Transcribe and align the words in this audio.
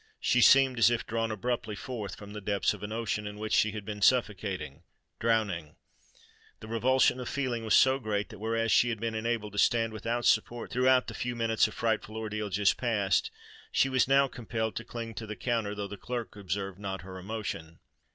She 0.19 0.41
seemed 0.41 0.79
as 0.79 0.89
if 0.89 1.05
drawn 1.05 1.29
abruptly 1.29 1.75
forth 1.75 2.15
from 2.15 2.33
the 2.33 2.41
depths 2.41 2.73
of 2.73 2.81
an 2.81 2.91
ocean 2.91 3.27
in 3.27 3.37
which 3.37 3.53
she 3.53 3.69
had 3.73 3.85
been 3.85 4.01
suffocating—drowning. 4.01 5.75
The 6.59 6.67
revulsion 6.67 7.19
of 7.19 7.29
feeling 7.29 7.63
was 7.63 7.75
so 7.75 7.99
great, 7.99 8.29
that, 8.29 8.39
whereas 8.39 8.71
she 8.71 8.89
had 8.89 8.99
been 8.99 9.13
enabled 9.13 9.51
to 9.53 9.59
stand 9.59 9.93
without 9.93 10.25
support 10.25 10.71
throughout 10.71 11.05
the 11.05 11.13
few 11.13 11.35
minutes 11.35 11.67
of 11.67 11.75
frightful 11.75 12.17
ordeal 12.17 12.49
just 12.49 12.77
passed, 12.77 13.29
she 13.71 13.89
was 13.89 14.07
now 14.07 14.27
compelled 14.27 14.75
to 14.77 14.83
cling 14.83 15.13
to 15.13 15.27
the 15.27 15.35
counter, 15.35 15.75
though 15.75 15.85
the 15.87 15.97
clerk 15.97 16.35
observed 16.35 16.79
not 16.79 17.01
her 17.03 17.19
emotion. 17.19 17.77